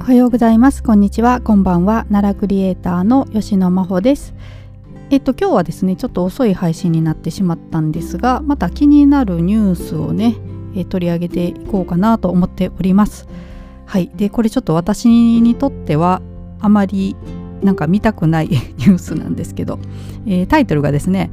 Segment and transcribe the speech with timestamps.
[0.00, 0.82] おはようございます。
[0.82, 1.42] こんにちは。
[1.42, 2.06] こんばんは。
[2.10, 4.32] 奈良クリエイターの吉野真帆です。
[5.10, 10.36] えっと今日はですねちょっと遅い配信になってしまったんですがまた気になるニュースをね、
[10.74, 13.28] え取り上げていこうかなと思っております。
[13.84, 14.10] はい。
[14.16, 15.06] でこれちょっと私
[15.42, 16.22] にとっては
[16.60, 17.14] あまり
[17.62, 19.78] なんか見たくない ニュースなんですけど、
[20.24, 21.30] えー、タイトルがですね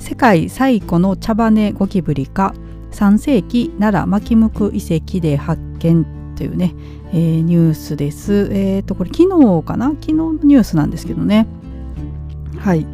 [0.00, 2.52] 世界最古の茶羽ゴキブリか
[2.90, 6.04] 3世紀奈良牧向遺跡で発見
[6.42, 6.74] というね、
[7.12, 8.48] えー、ニュースです。
[8.50, 9.90] えっ、ー、とこれ昨日かな？
[9.90, 11.46] 昨日のニュースなんですけどね。
[12.58, 12.84] はい。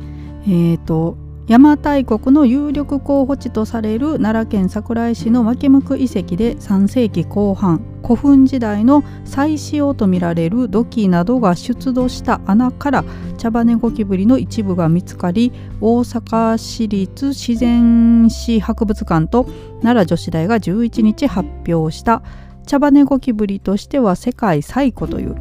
[0.43, 1.17] え、ー、と
[1.49, 13.05] 邪馬台国の有力候補地とされる奈良県桜井市の牧向遺跡で3世紀後半古墳時代の祭祀とみられる土器などが出土した穴から
[13.39, 19.45] 茶羽ゴキブリの一部が見つかり大阪市立自然史博物館と
[19.81, 22.23] 奈良女子大が11日発表した
[22.69, 25.37] 茶羽ゴキブリとしては世界最古という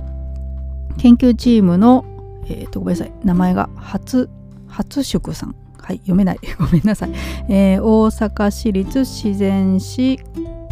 [0.97, 2.05] 研究チームの、
[2.45, 4.29] えー、とごめんなさい名前が初
[4.67, 5.55] 初宿さん。
[5.77, 6.39] はい読めない。
[6.57, 7.11] ごめんなさい、
[7.49, 10.19] えー、大阪市立自然史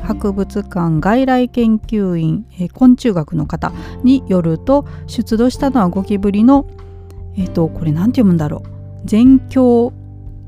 [0.01, 6.65] 博物館外来研究員、えー、昆虫学の方によると出土したのはゴキブリの
[7.35, 8.69] えっ、ー、とこれ何て読むんだろう。
[9.03, 9.91] 全鏡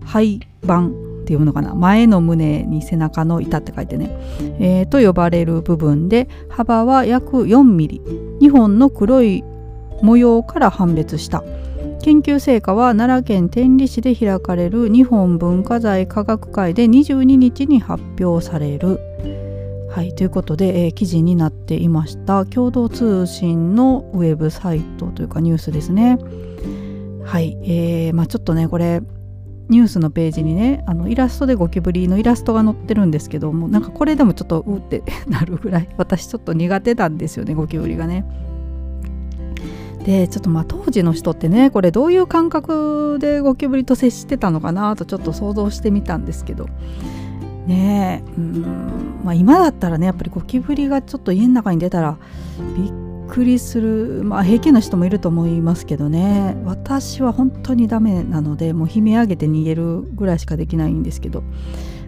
[0.05, 1.75] 廃盤て読むのかな。
[1.75, 4.09] 前の胸に背中の板って書いてね、
[4.59, 8.01] えー、と呼ばれる部分で幅は約4ミリ。
[8.41, 9.43] 2本の黒い
[10.01, 11.43] 模様から判別した。
[12.01, 18.99] 研究成果は奈良県天理市で開かれる日本文化財科学会で22日に発表される。
[19.89, 22.45] はい、ということで、えー、記事になっていました。
[22.45, 26.17] 共同通信のウェブサイトというかニュースですね。
[27.23, 29.01] はい、えーまあ、ちょっとねこれ
[29.69, 38.25] ニュースのページにねあのイラストでゴキブリのイラストが載ってるんですけどもなんかこれでもちょっとうって なるぐらい私ちょっと苦手なんですよねゴキブリがね。
[40.05, 46.69] でちょっとまあ当時の人ってねこれどういう感覚でゴキブリと接してたのかなとちょっと想像してみたんですけど
[47.65, 48.65] ねえうん、
[49.25, 52.15] まあ、今だったらねやっぱりゴキブリがちょっと家の中に出たら
[52.77, 56.55] びっくりするまあ平気な人もいると思いますけどね。
[56.65, 61.43] 私は本当にダメなのでもう悲鳴上げて逃げるぐらいしかできないんですけど、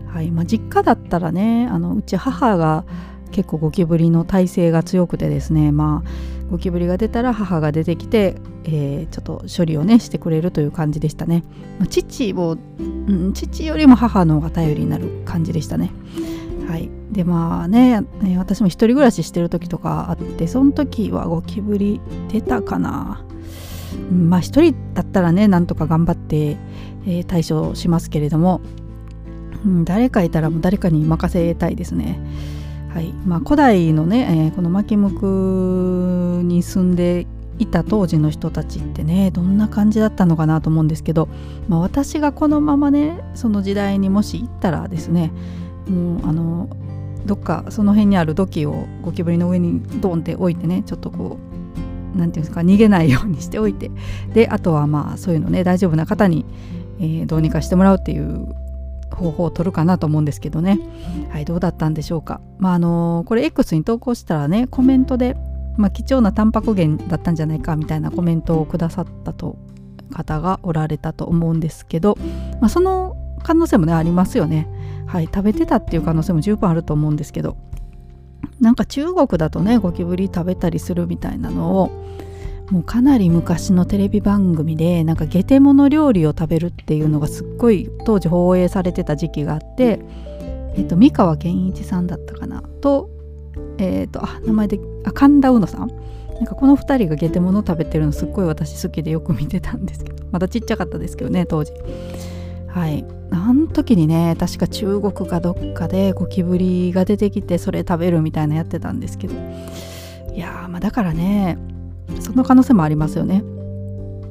[0.07, 2.85] はいまあ、実家だったらねあのうち母が
[3.31, 11.43] 結構ゴキブリの耐性が強くてですねまあゴキブリが出たら母が出てきて、えー、ちょっと処理をねしてくれるという感じでしたね。
[11.79, 15.91] ま父を、うん、父よりも母の方が頼りになる感じでしたね。
[16.69, 16.87] はい。
[17.11, 18.03] でまあね
[18.37, 21.99] 私も一人暮らししてる時とかあってその時はゴキブリ
[22.31, 23.25] 出たかな。
[24.11, 26.57] まあ一人だったらねなんとか頑張って、
[27.07, 28.61] えー、対処しますけれども、
[29.65, 32.19] うん、誰かいたらもう誰かに任せたいですね。
[32.93, 33.13] はい。
[33.25, 37.25] まあ、古代のね、えー、この牧向に住んで
[37.57, 41.29] いた当時の人たちってねどんな感じだったのかなと思うんですけど、
[41.67, 45.31] まあ、私がこのままねその時代にもし行ったらですね
[45.89, 46.69] もうあの
[47.25, 53.91] どっかその辺にある土器をゴキブリの上にドンって置いてねちょっとこう何て言うんですか逃げないようにしておいて。
[54.33, 56.45] であとはまあそういうのね大丈夫な方に、
[56.99, 58.55] えー、どうにかしてもらうっていう
[59.11, 60.79] 方法を取るかなと思うんですけどね。
[61.29, 62.41] はいどうだったんでしょうか。
[62.57, 65.35] まああのこれ X に投稿したらねコメントで、
[65.77, 69.57] まあ、貴重なタンパク源だったんじゃないかみたいなコメントをくださったと
[70.11, 72.17] 方がおられたと思うんですけど、
[72.59, 74.67] まあ、その可能性もねありますよね。
[75.09, 77.57] はい食べてたっていう可能性も十分あると思うんですけど
[78.59, 81.89] なんか中国だとねゴキブリ食べたりするみたいなのを
[82.69, 89.99] もうかなり昔のテレビ番組でなんかゲテモノ料理を食べるっていうのがすっごい当時放映されてた時期があって、
[90.75, 93.09] えーと、三河健一さんだったかなと,、
[93.79, 95.91] えーと、あ名前であ神田うのさん。
[96.35, 101.73] なんかこの2人がゲテモノ食べてるのすっごい私好きでよく見てたんですけどまだちっちゃかったですけどね当時。
[102.71, 109.35] はいあの時にね確か中国かどっかでゴキブリが出てきてそれ食べるみたいなやってたんですけど
[110.33, 111.57] いやまあだからね
[112.19, 113.43] その可能性もありますよね。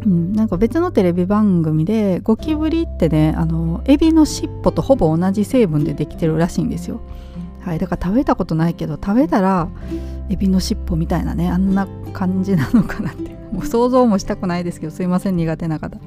[0.04, 7.00] うん、なんか別のテレビ番組でゴキブリってねあのエビの尻尾とほぼ同じ成分でできてるらしいんですよ。
[7.60, 9.68] はい、だから食べたことないけど食べたら
[10.30, 15.98] エビの尻尾みたいなねあんな感じなのかなって もう想像もしたくないですけどすいません苦手な方。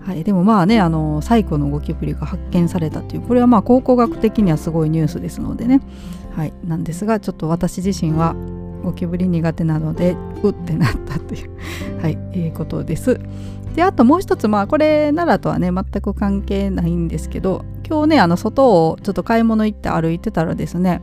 [0.00, 5.80] はい、でもまあねあの最古のゴキブリが発見されたというこれはまあ考古学的にはすごいニュースですのでね、
[6.34, 8.34] はい、なんですがちょっと私自身は
[8.82, 11.50] ゴキブリ苦手なのでうってなったという
[12.02, 13.20] はい、えー、ことです。
[13.76, 21.00] であともう一つまあこれ奈良とはね全く関係ないんですけど今日ねあの外をちょっと買い物行って歩いてたらですね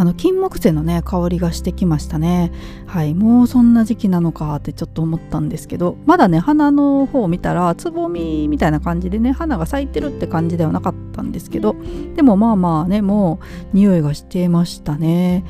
[0.00, 2.52] あの金木犀のね香りがしてきましたね。
[2.86, 11.76] はいもうそんな時期なのかってちょっと思ったんですけどまだね花の方を見たらつぼみみたいな感じでね花が咲いてるって感じではなかったんですけど
[12.16, 13.40] でもまあまあねも
[13.74, 15.44] う匂いがしてましたね。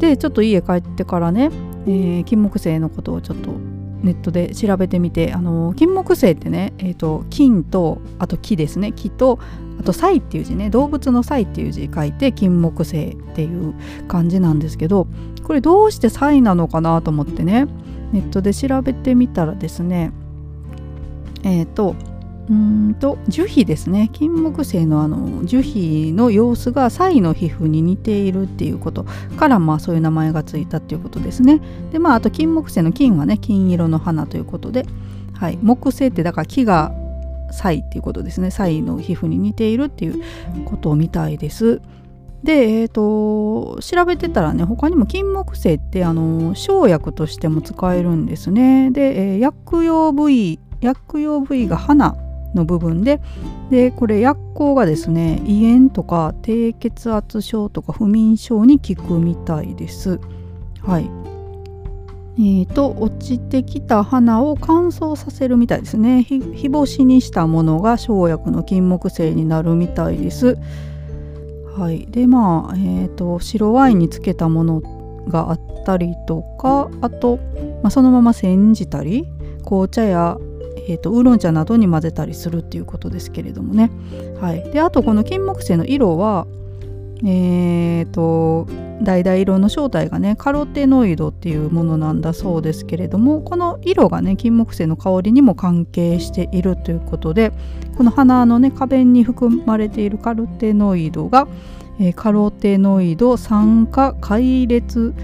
[0.00, 1.48] でちょっと家帰ってからね、
[1.86, 3.52] えー、金木犀のことをちょっと
[4.04, 8.92] ネットで調べてみてあの金木犀ってね、えーと、金とあと木ですね。
[8.92, 9.38] 木と
[9.80, 10.70] あと犀っていう字ね。
[10.70, 13.74] 動物の犀っていう字書いて金木犀っていう
[14.06, 15.08] 感じなんですけど
[15.42, 17.66] これどうして犀なのかなと思ってね
[18.12, 20.12] ネットで調べてみたらですね
[21.42, 21.96] えっ、ー、と
[22.50, 24.10] うんと樹皮ですね。
[24.12, 29.06] 金木犀のあの樹皮の様子がサイの皮膚に似ているっていうこと。
[29.36, 31.60] からまあそういう名前がついたっていうことですね。
[31.92, 34.84] でまああと金木犀の金はね金色の花ということで、
[35.32, 36.92] はい、木星ってだから木が
[37.50, 38.50] サイっていうことですね。
[38.50, 40.22] サイの皮膚に似ているっていう
[40.66, 41.80] ことみたいです。
[42.42, 48.90] で、えーと、調べてたらね他にも金木犀ってあの生薬としても使えるんですね。
[48.90, 52.14] で、えー、薬用部位薬用部位が花。
[52.54, 53.20] の部分で
[53.70, 60.20] でこれ薬効がですね胃炎とか低血圧症とか不眠症に効くみたいです。
[60.82, 61.10] はい
[62.36, 70.58] えーと、落ちてきた花を乾燥させるみたいですね日干しにしたものが生薬の金木犀になるみたいです。
[71.76, 74.82] はい、でまあ、えーと白ワインにつけたもの
[75.28, 77.38] があったりとかあと、
[77.82, 79.28] まあ、そのまま煎じたり
[79.64, 80.38] 紅茶や
[80.86, 83.90] えーと、ウーロン茶などに混ぜたりするっていうことですけれどもね。
[84.40, 86.46] はい、であとこの金木犀の色は
[87.26, 88.66] えーと、
[89.02, 97.52] 橙色の正体がねカロテノイドっていうものなんだそうですけれどもこの色がね金木犀の香りにも関係しているということで
[97.96, 101.46] この花のね花弁に含まれているカロテノイドが、
[101.98, 105.14] えー、カロテノイド酸化解列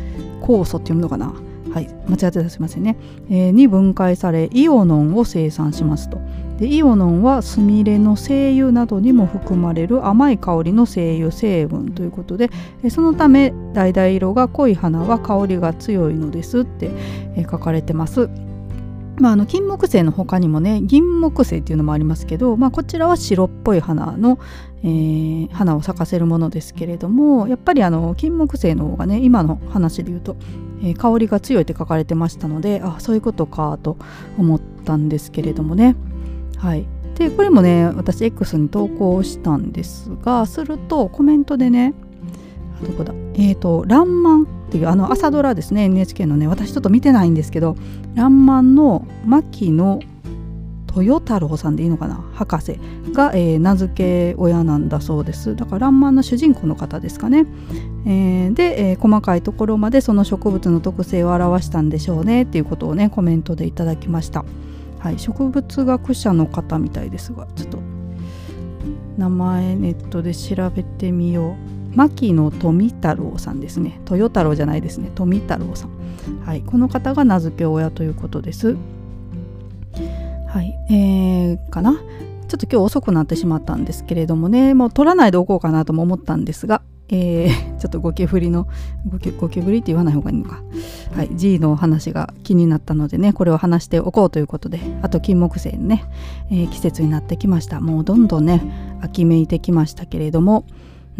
[0.40, 1.34] 酵素っていうのかな
[1.72, 2.96] はい、間違ってたすいませんね、
[3.30, 6.18] えー、に分解されイオノンを生産しますと
[6.58, 12.50] でイオノンはスミレの精油などにも含まれる甘い香りの精油成分ということで
[12.90, 16.90] そのため橙色が濃い花は香りが強いのですって
[17.50, 18.28] 書かれてます。
[19.20, 24.38] まあ、あの金木犀の他にもね銀木犀っていうのもありますけど、まあ、こちらは白っぽい花の、
[24.82, 30.36] えー、花を咲かせるものですけれどもやっぱりあの金木犀の方がね今の話で言うと、
[30.82, 33.96] えー、香りが強いって書かれてましたのであそういうことかと
[34.38, 35.96] 思ったんですけれどもね。
[36.58, 36.86] はい。
[37.16, 41.92] でこれもね私 X に投稿したんですがするとコメントでね
[42.86, 43.12] どこだ？
[43.34, 45.84] えっ、ー、と「らんまん」っていうあの朝ドラですね。
[45.84, 47.76] NHK のね私ちょっと見てないんですけど
[48.14, 50.00] 「らんまん」の牧野
[50.96, 52.24] 豊太郎さんでいいのかな？
[52.34, 52.80] 博士
[53.12, 55.54] が、えー、名付け親なんだそうです。
[55.54, 57.46] だから「らんまん」の主人公の方ですかね、
[58.06, 64.44] えー、で、えー、細かいところまでその植物の特性を表したんでしょうねっていうことをねコメントでいただきました。
[64.98, 67.78] はい植物学者の方みたいですがちょっと
[69.16, 71.69] 名前ネットで調べてみよう。
[71.94, 74.00] 牧野富太郎さんですね。
[74.10, 75.10] 豊太郎じゃないですね。
[75.14, 75.90] 富太郎さん、
[76.44, 78.76] はい、この方が名付け親ということです。
[80.48, 80.92] はい。
[80.92, 82.00] えー、かな？
[82.48, 84.74] ちょっと今日遅くなってしまったんですけれどもね。
[84.74, 86.82] もう取らないでおこうかなとも思ったんですが
[87.12, 88.68] えー、 ちょっとゴキブリの
[89.08, 90.62] ゴキゴキブリって言わない方がいいのか。
[91.14, 91.30] はい。
[91.34, 96.04] G の話が気になったのでねこれを話しておこうということであと金木犀のね、
[96.50, 97.80] えー、季節になってきました。
[97.80, 98.62] もうどんどんね
[99.00, 100.64] 秋めいてきましたけれども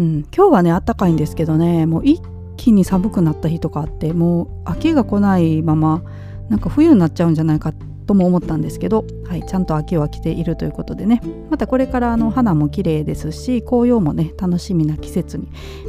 [0.00, 2.22] うん、今日はねあったかいんですけどねもう一
[2.56, 6.02] 気に寒くなった日とかあってもう秋が来ないまま
[6.48, 7.74] なんか冬になっちゃうんじゃないか
[8.06, 11.20] とも思ったんですけど、はい、ちゃんと秋は来ているということでね。
[11.48, 15.46] またこれからあの花も綺麗ですし紅葉もね楽しみな季節に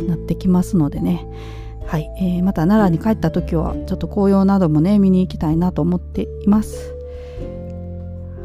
[0.07, 1.25] なってきますのでね。
[1.87, 7.00] はい、えー、また奈良に帰った時はちょっと紅葉などもね見に行きたいなと思っています。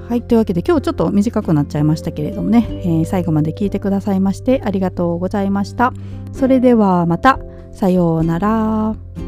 [0.08, 5.92] はいというわけで今日ちょっと短くなっちゃいましたけれどもね、えー、最後まで聞いてくださいましてありがとうございました
[6.32, 7.40] それではまた
[7.72, 9.25] さようなら。